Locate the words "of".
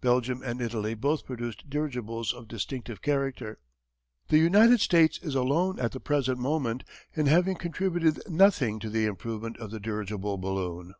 2.32-2.48, 9.58-9.70